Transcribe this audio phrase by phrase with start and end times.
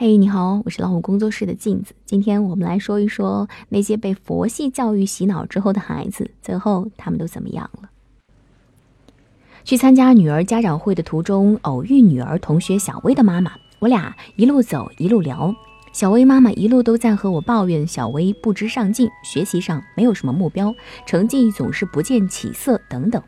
[0.00, 1.92] 嘿，你好，我是老虎工作室的镜子。
[2.04, 7.88] 今天我们来说一说那些被佛系教育洗脑之后的孩子，最后他们都怎么样了？
[9.64, 13.50] 去参加女儿家长会的途中，偶遇女儿同学小薇的妈妈，
[13.80, 15.52] 我俩一路走一路聊。
[15.92, 20.72] 小薇妈妈一路都在和我抱怨小薇不知上进，学习上没有什么目标，
[21.06, 23.20] 成绩总是不见起色等等，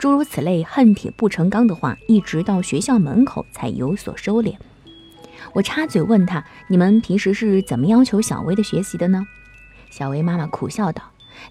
[0.00, 4.56] 诸如此类恨铁不成钢的话，一直到学校门口才有所收敛。
[5.52, 9.26] 我插嘴问他：“你们平时是怎么要求小薇的学习的呢？”
[9.90, 11.02] 小薇妈妈苦笑道：“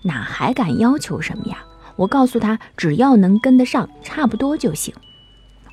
[0.04, 1.58] 哪还敢要求什么呀？
[1.96, 4.94] 我告诉她，只要能跟得上，差不多就行。”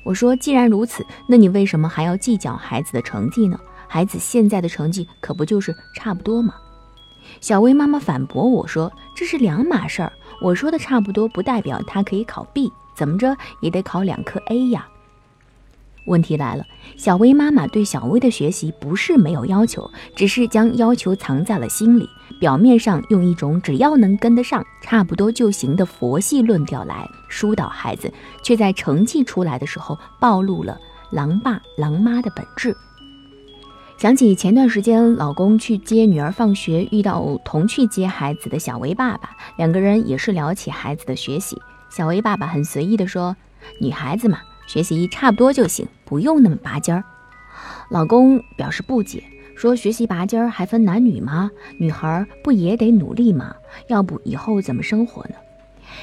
[0.03, 3.59] 我说：“既然如此，那你为什么还要计较孩子的成绩呢？
[3.87, 6.55] 孩子现在的成绩可不就是差不多吗？”
[7.41, 10.13] 小薇妈妈反驳我说：“这是两码事儿。
[10.41, 14.87] 我说的差不多，不代表他可以考 B，怎么着也得考两科 A 呀。”
[16.05, 22.07] 问题来了，小薇妈妈对小薇的学习不是没有要求，只是将要求藏在了心里，
[22.39, 28.11] 表面上用一种只要能跟得上，差不多就行的佛系论调来疏导孩子，
[28.43, 30.77] 却在成绩出来的时候暴露了
[31.11, 32.75] 狼爸狼妈的本质。
[33.97, 41.59] 想起前段时间老公去接女儿放学，遇到同去接孩子的小薇爸爸，两个人也是聊起孩子的学习。
[41.89, 43.35] 小薇爸爸很随意地说
[43.79, 47.03] ：“女孩子嘛。”学习差不多就行，不用那么拔尖儿。
[47.89, 49.23] 老公表示不解，
[49.55, 51.51] 说：“学习拔尖儿还分男女吗？
[51.77, 53.55] 女孩不也得努力吗？
[53.87, 55.35] 要不以后怎么生活呢？”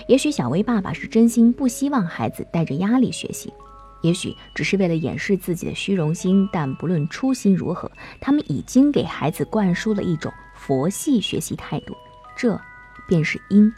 [0.07, 3.53] 也许小薇爸爸是真心不希望孩子带着压力学习，
[4.01, 6.49] 也许只是为了掩饰自己的虚荣心。
[6.53, 7.91] 但不论初心如何，
[8.21, 11.95] 他们已经给孩子灌输了一种佛系学习态度，
[12.37, 12.59] 这
[13.09, 13.73] 便是因。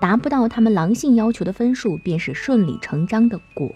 [0.00, 3.72] 达不到他们狼性要求的分数，便是顺理成章的果。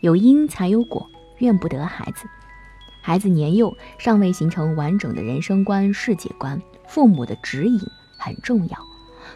[0.00, 2.26] 有因才有果，怨不得孩子。
[3.00, 7.80] 孩子年幼，尚未形成完整的人生观、世界观，父母的指引
[8.16, 8.78] 很重要。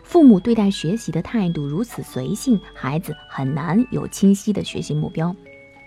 [0.02, 5.34] 父母对待学习的态度如此随性，孩子很难有清晰的学习目标。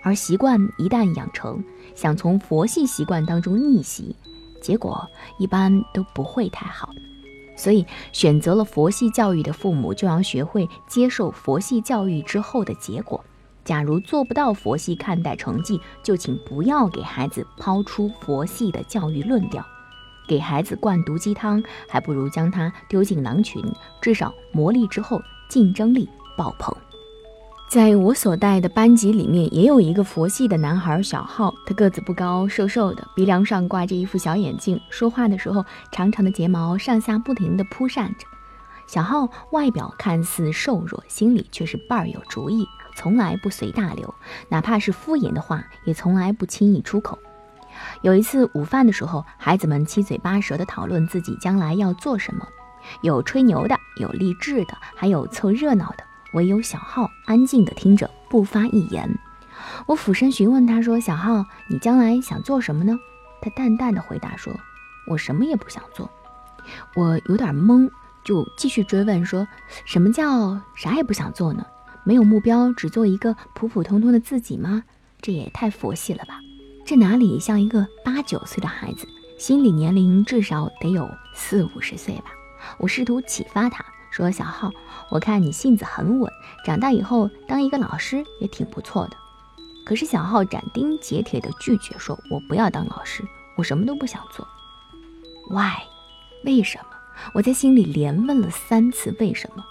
[0.01, 1.63] 而习惯一旦养成，
[1.95, 4.15] 想从佛系习惯当中逆袭，
[4.61, 5.05] 结果
[5.37, 6.89] 一般都不会太好。
[7.55, 13.21] 所以，选择了佛系教育的父母，就要学会接受佛系教育之后的结果。
[13.69, 19.63] 假如做不到佛系看待成绩，就请不要给孩子抛出佛系的教育论调。
[20.27, 23.63] 给孩子灌毒鸡汤，还不如将他丢进狼群，
[24.01, 25.21] 至少磨砺之后
[25.51, 26.75] 竞争力爆棚。
[27.69, 38.25] 在我所带的班级里面，也有一个佛系的男孩小浩，他个子不高，瘦瘦的，鼻梁上挂着一副小眼镜，说话的时候长长的睫毛上下不停地扑扇着。
[38.87, 42.65] 小浩外表看似瘦弱，心里却是倍儿有主意。
[42.95, 44.13] 从来不随大流，
[44.49, 47.17] 哪怕是敷衍的话，也从来不轻易出口。
[48.01, 52.47] 有一次午饭的时候，孩子们七嘴八舌地讨论自己将来要做什么，
[53.01, 56.03] 有吹牛的，有励志的，还有凑热闹的。
[56.33, 59.17] 唯有小浩安静地听着，不发一言。
[59.87, 62.97] 我俯身询问他说：“小浩，你将来想做什么呢？”
[63.41, 64.53] 他淡淡的回答说
[65.07, 66.09] ：“我什么也不想做。”
[66.95, 67.89] 我有点懵，
[68.23, 69.47] 就继续追问说
[69.85, 71.65] ：“什么叫啥也不想做呢？”
[72.09, 74.83] 没有目标，只做一个普普通通的自己吗？
[75.21, 76.39] 这也太佛系了吧！
[76.83, 82.31] 这哪里像一个八九岁的孩子，心理年龄至少得有四五十岁吧？
[82.79, 84.71] 我试图启发他说：“小浩，
[85.11, 86.27] 我看你性子很稳，
[86.65, 89.15] 长大以后当一个老师也挺不错的。”
[89.85, 93.23] 可是小浩斩钉截铁地拒绝说：“我不要当老师，
[93.55, 94.47] 我什么都不想做。
[95.51, 95.83] ”Why？
[96.43, 96.85] 为什么？
[97.35, 99.63] 我在心里连问了三次为什么。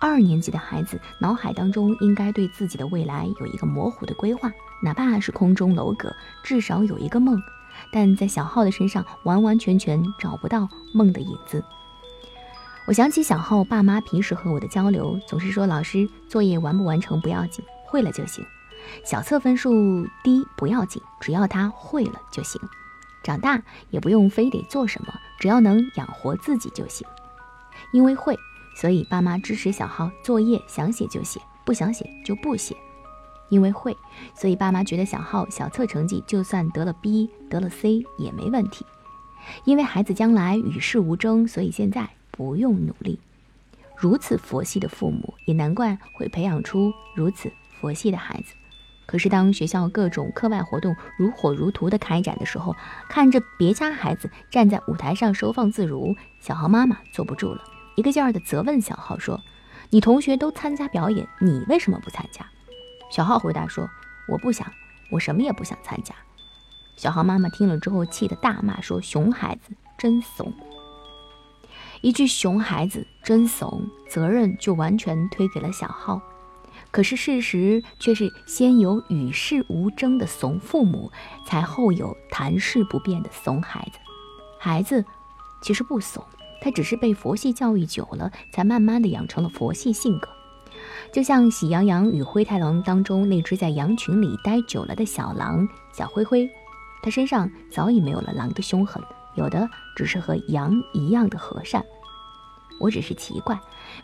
[0.00, 4.50] 二年级的孩子脑海当中应该对自己的未来有一个模糊的规划，
[4.82, 7.40] 哪怕是空中楼阁，至少有一个梦。
[7.92, 11.64] 但在小浩的身上完完全全找不到梦的影子。
[12.86, 18.42] 我想起小浩爸妈平时和我的交流，总是说：“老师作业完不完成不要紧，会了就行；
[19.04, 22.60] 小测分数低不要紧，只要他会了就行。
[23.22, 27.06] 长大也不用非得做什么，只要能养活自己就行，
[27.92, 28.38] 因为会。”
[28.80, 32.76] 所以爸妈支持小浩作业想写就写，不想写就不写，
[33.48, 33.96] 因为会。
[34.36, 38.86] 所以爸妈觉得小浩小测成绩就算得了 B 得了 C 也没问题，
[39.64, 43.18] 因为孩子将来与世无争，所以现在不用努力。
[43.96, 47.50] 如此佛系的父母，也难怪会培养出如此
[47.80, 48.54] 佛系的孩子。
[49.06, 52.76] 可是当学校各种课外活动如火如荼的开展的时候，
[53.08, 57.64] 看着别家孩子站在舞台上收放自如，小浩妈妈坐不住了。
[57.98, 59.42] 一个劲儿的责问小浩说
[59.90, 62.46] ：“你同学都参加表演，你为什么不参加？”
[63.10, 63.88] 小浩回答说
[64.30, 64.72] ：“我不想，
[65.10, 66.14] 我什么也不想参加。”
[66.94, 70.52] 小浩妈妈听了之后，气得大骂说：“熊孩子真怂！”
[72.00, 76.22] 一句“熊孩子真怂”，责任就完全推给了小浩。
[76.92, 81.10] 可是事实却是，先有与世无争的怂父母，
[81.44, 83.98] 才后有谈事不变的怂孩子。
[84.60, 85.04] 孩子
[85.60, 86.24] 其实不怂，
[86.60, 90.28] 他只是被佛系教育久了，才慢慢的养成了佛系性格。
[91.12, 96.48] 就像《喜羊羊与灰太狼》当中那只在羊群里待久了的小狼小灰灰，
[97.02, 99.02] 它身上早已没有了狼的凶狠，
[99.34, 101.84] 有的只是和羊一样的和善。
[102.78, 103.58] 我只是奇怪，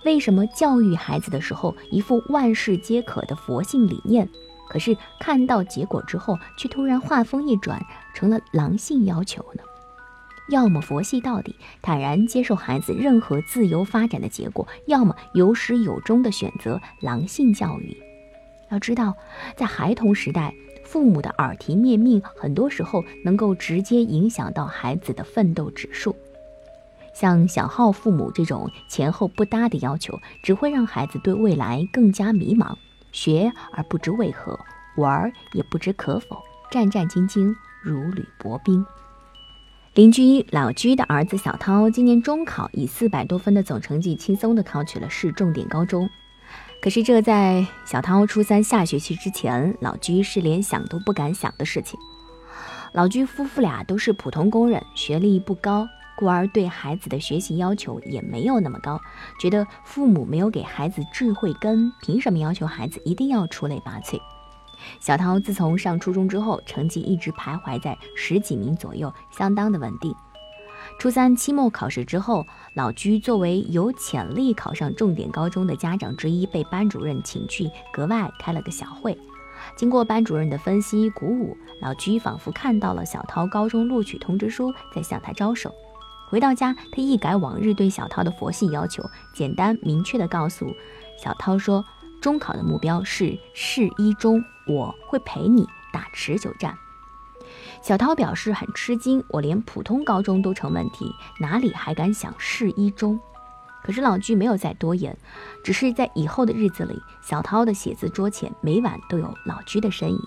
[0.05, 4.29] 为什么教育孩子的时候一副万事皆可的佛性理念，
[4.69, 7.81] 可是看到结果之后，却突然话锋一转，
[8.15, 9.63] 成了狼性要求呢？
[10.49, 17.97] 要么佛系到底，坦然接受孩子任何自由发展的结果；要么有始有终的选择狼性教育。
[18.71, 19.15] 要知道，
[19.57, 20.55] 在孩童时代，
[20.85, 26.15] 父母的耳提面命，很多时候能够直接影响到孩子的奋斗指数。
[27.15, 32.75] 像小浩父母这种前后不搭的要求，只会让孩子对未来更加迷茫，
[33.13, 34.59] 学而不知为何，
[34.97, 38.85] 玩也不知可否，战战兢兢，如履薄冰。
[39.95, 46.11] 邻居老居的儿子小涛今年中考以四百多分的总成绩，轻松地考取了市重点高中。
[46.83, 51.97] 可是这在小涛初三下学期之前，老居是连想都不敢想的事情。
[52.93, 55.87] 老居夫妇俩都是普通工人，学历不高。
[56.17, 59.01] 故而对孩子的学习要求也没有那么高，
[59.41, 64.21] 觉得父母没有给孩子智慧根，凭什么要求孩子一定要出类拔萃？
[65.01, 70.15] 小涛自从上初中之后，成绩一直徘徊在十几名左右，相当的稳定。
[70.99, 79.17] 初三期末考试之后，老居作为有潜力考上重点高中的家长之一，被班主任请去格外开了个小会。
[79.77, 85.73] 经过班主任的分析鼓舞，老居仿佛看到了小涛高中录取通知书在向他招手。
[86.29, 89.03] 回到家，他一改往日对小涛的佛系要求，
[89.35, 90.67] 简单明确地告诉
[91.23, 91.85] 小涛说
[92.25, 96.75] ：“中考的目标是市一中，我会陪你打持久战。”
[97.85, 103.21] 小涛表示很吃惊：“我连普通高中都成问题，哪里还敢想市一中？”
[103.85, 105.15] 可是老居没有再多言，
[105.63, 110.19] 只是在以后的日子里，小涛的写字桌前每晚都有老居的身影。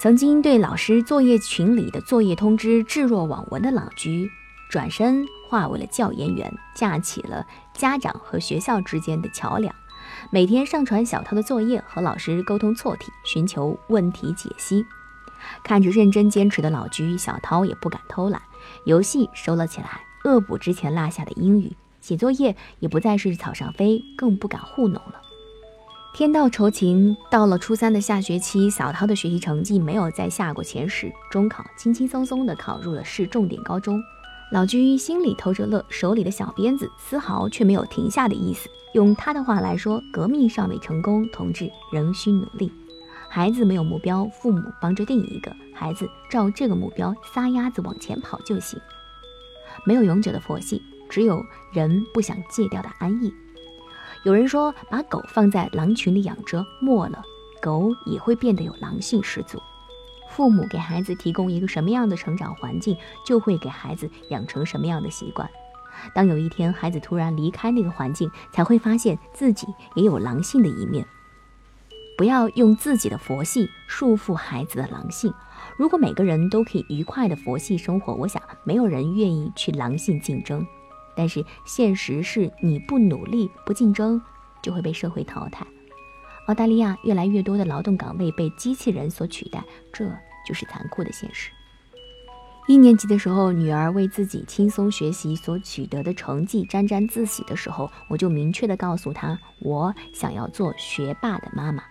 [0.00, 4.28] 曾经对老师作业群里的作业通知置若罔闻的老居。
[4.68, 9.72] 转身化为了教研员，架起了家长和学校之间的桥梁，
[10.30, 14.84] 每天上传小涛的作业，和老师沟通错题，寻求问题解析。
[15.62, 18.42] 看着认真坚持的老居，小涛也不敢偷懒，
[18.84, 25.22] 游戏收了起来，恶补之前落下的英语，写作业也不再是草上飞，更不敢糊弄了。
[26.12, 34.02] 天道酬勤，到了初三的下学期，小涛的学习成绩没有再下过前十，中考轻轻松松地考入了市重点高中。
[34.52, 38.68] 老居心里偷着乐，手里的小鞭子丝毫却没有停下的意思。
[38.94, 42.70] 用他的话来说，革命尚未成功，同志仍需努力。
[43.28, 48.80] 孩子没有目标，父母帮着定一个，孩子照这个目标撒丫子往前跑就行。
[49.84, 53.34] 没有永久的佛系，只有人不想戒掉的安逸。
[54.24, 57.20] 有人说，把狗放在狼群里养着，没了，
[57.60, 59.60] 狗也会变得有狼性十足。
[60.36, 62.94] 父母给孩子提供一个什么样的成长环境，
[63.24, 65.48] 就会给孩子养成什么样的习惯。
[66.14, 71.06] 当有一天孩子突然离开那个环境，才会发现自己也有狼性的一面。
[72.18, 75.32] 不要用自己的佛系束缚孩子的狼性。
[75.78, 80.66] 如果每个人都可以愉快的佛系生活，我想没有人愿意去狼性竞争。
[81.16, 84.20] 但是现实是，你不努力、不竞争，
[84.62, 85.66] 就会被社会淘汰。
[86.46, 90.04] 澳大利亚越来越多的劳动岗位被机器人所取代，这
[90.46, 91.50] 就是残酷的现实。
[92.68, 101.82] 一年级的时候，女儿为自己轻松学习所取得的成绩沾沾自喜的时候，我就明确的告诉她，我想要做学霸的妈妈。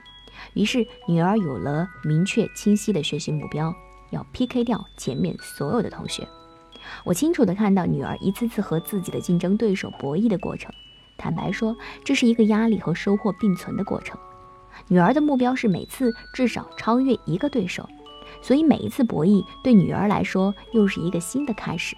[0.53, 3.73] 于是，女儿有了明确清晰的学习目标，
[4.11, 6.27] 要 PK 掉前面所有的同学。
[7.05, 10.69] 我清楚的看到女儿一次次和自己的竞争对手博弈的过程。
[11.17, 14.19] 坦白说，这是一个压力和收获并存的过程。
[14.89, 17.87] 女儿的目标是每次至少超越一个对手，
[18.45, 21.95] 所以每一次博弈对女儿来说又是一个新的开始。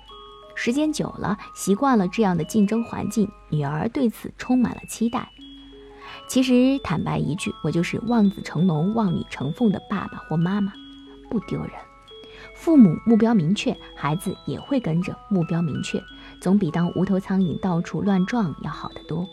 [0.55, 5.29] 时间久了，习惯了这样的竞争环境，女儿对此充满了期待。
[6.29, 10.71] 其实坦白一句，我就是望子成龙、望女成凤的爸爸或妈妈，
[11.29, 11.71] 不丢人。
[12.55, 16.01] 父母目标明确，孩子也会跟着目标明确，
[16.39, 19.27] 总比当无头苍蝇到处乱撞要好得多。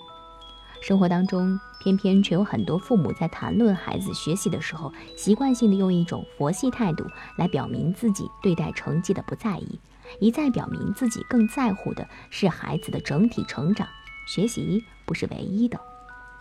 [0.85, 7.07] 生活当中，偏偏却有很多父母在谈论孩子学习的时候，习惯性的用一种佛系态度
[7.39, 9.81] 来表明自己对待成绩的不在意，
[10.21, 13.89] 一再表明自己更在乎的是孩子的整体成长，
[14.27, 15.81] 学习不是唯一的。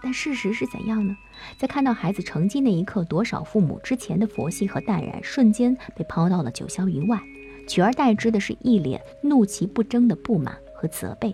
[0.01, 1.15] 但事实是怎样呢？
[1.57, 7.17] 在看到孩子成绩那一刻，多少父母之前的佛系和淡然，瞬间被抛到了九霄云外，
[7.65, 11.33] 取而代之的是一脸怒其不争的不满和责备。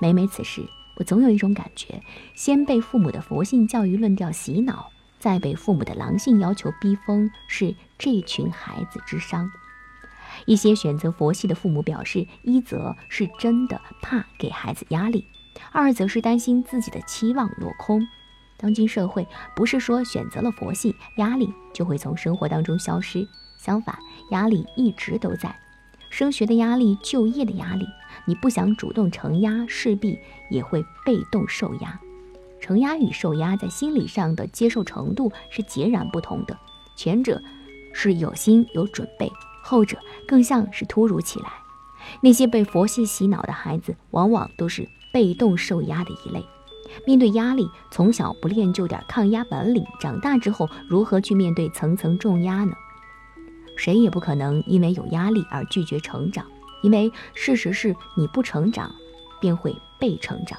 [0.00, 0.60] 每每此时。
[1.00, 2.02] 我总有一种感觉，
[2.34, 9.50] 先被父母的佛性教育论调洗脑，再被父母的狼性要求逼疯，是这群孩子之伤。
[10.44, 15.24] 一些选择佛系的父母表示，一则是真的怕给孩子压力，
[15.72, 18.06] 二则是担心自己的期望落空。
[18.58, 19.26] 当今社会
[19.56, 23.26] 不是说选择了佛系，压力就会从生活当中消失，
[23.56, 23.98] 相反，
[24.32, 25.58] 压力一直都在。
[26.10, 27.86] 升学的压力，就业的压力，
[28.26, 30.18] 你不想主动承压，势必
[30.50, 31.98] 也会被动受压。
[32.60, 36.58] 承压与受压在心理上的接受程度是截然不同的，
[36.94, 37.40] 前者
[37.94, 39.96] 是有心有准备，后者
[40.28, 41.46] 更像是突如其来。
[42.20, 46.44] 那些被佛系洗脑的孩子，往往都是被动受压的一类。
[47.06, 52.72] 面对压力，从小不练就点抗压本领，长大之后如何去面对层层重压呢？
[53.80, 56.44] 谁也不可能因为有压力而拒绝成长，
[56.82, 58.94] 因为事实是你不成长，
[59.40, 60.58] 便会被成长。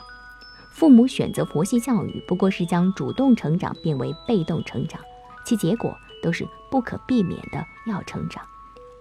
[0.71, 4.99] 父母选择佛系教育，不过是将主动成长变为被动成长，
[5.45, 8.43] 其结果都是不可避免的要成长。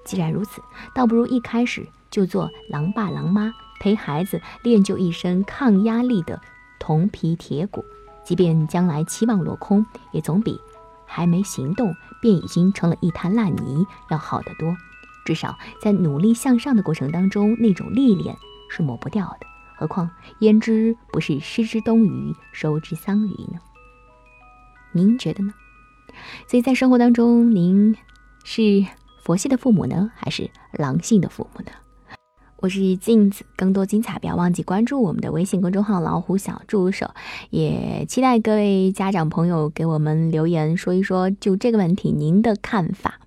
[0.04, 0.60] 既然如此，
[0.94, 3.50] 倒不如一开始就做狼爸狼妈，
[3.80, 6.38] 陪孩子练就一身抗压力的
[6.78, 7.82] 铜皮铁骨，
[8.22, 10.60] 即便将来期望落空，也总比。
[11.12, 14.76] 还没行动，便已经成了一滩烂泥，要好得多。
[15.24, 18.36] 至少在努力向上的过程当中，那种历练
[18.70, 19.46] 是抹不掉的。
[19.76, 23.58] 何况焉知不是失之东隅，收之桑榆呢？
[24.92, 25.52] 您觉得呢？
[26.46, 27.96] 所以在生活当中，您
[28.44, 28.86] 是
[29.24, 31.72] 佛系的父母呢，还是狼性的父母呢？
[32.62, 37.10] 我是镜子，更多精彩不要忘记关注我们的微信公众号“老虎小助手”，
[37.48, 43.18] 也期待各位家长朋友给我们留言说一说就这个问题您的看法。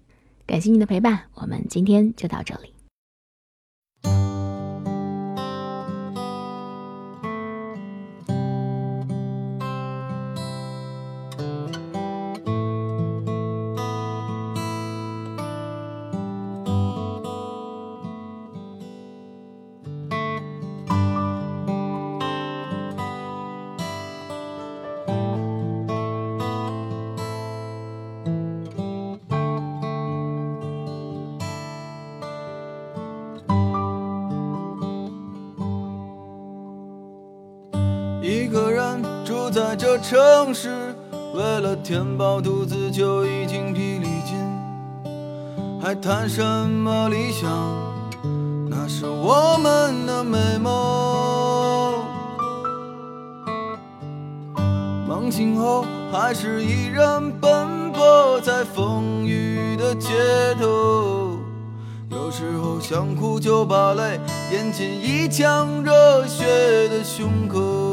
[0.45, 2.72] 感谢您的陪伴，我们今天就到这里。
[39.53, 40.95] 在这城市，
[41.35, 44.35] 为了填饱肚子就已经疲力尽，
[45.79, 47.47] 还谈什么理想？
[48.67, 51.93] 那是我们的美梦。
[55.07, 60.09] 梦醒后，还是依然奔波在风雨的街
[60.59, 61.37] 头。
[62.09, 64.19] 有时候想哭就把泪
[64.51, 67.92] 咽进一腔热血的胸口。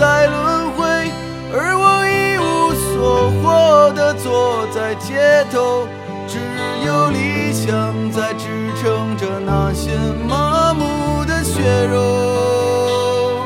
[0.00, 1.12] 在轮回，
[1.52, 5.86] 而我一无所获的坐在街头，
[6.26, 6.38] 只
[6.86, 9.90] 有理想在支撑着那些
[10.26, 13.44] 麻木的血肉。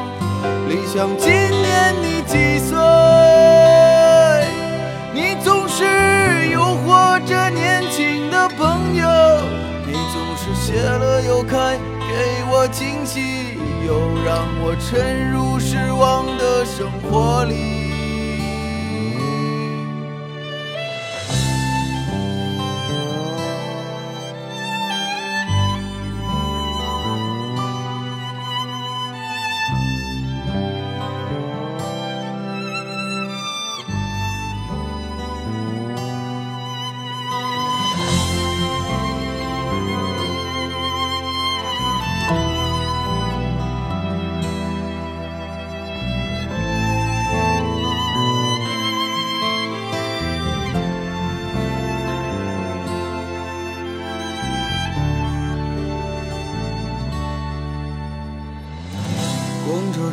[0.68, 2.78] 理想，今年你几岁？
[5.12, 5.82] 你总是
[6.52, 9.08] 诱惑着年轻的朋友，
[9.84, 13.58] 你总是谢了又开，给我惊喜。
[13.86, 17.83] 又让我沉入失望的生活里。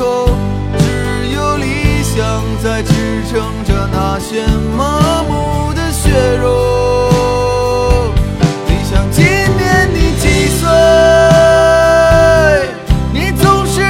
[0.00, 0.30] 头，
[0.78, 2.90] 只有理想在支
[3.30, 6.08] 撑着那些麻木的血
[6.40, 8.10] 肉。
[8.66, 10.66] 理想，今年你几岁？
[13.12, 13.82] 你总是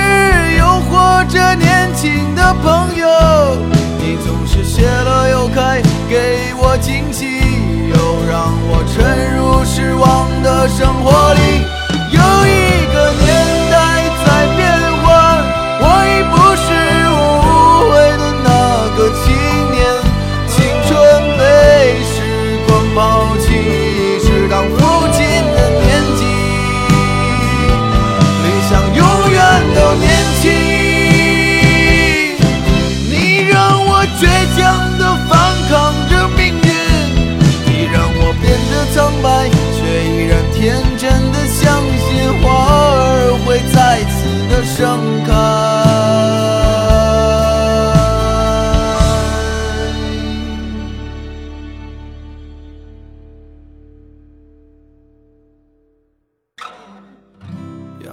[0.58, 3.06] 诱惑着年轻的朋友，
[4.00, 7.38] 你总是谢了又开，给我惊喜，
[7.88, 7.94] 又
[8.28, 11.59] 让我沉入失望的生活里。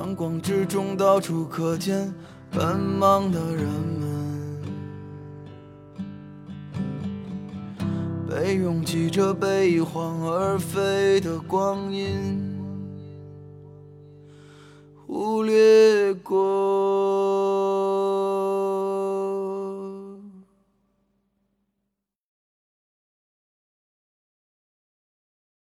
[0.07, 2.13] 阳光之中，到处可见
[2.49, 3.65] 奔忙的人
[3.99, 4.61] 们，
[8.29, 12.57] 被拥挤着被一晃而飞的光阴
[15.05, 17.86] 忽略过。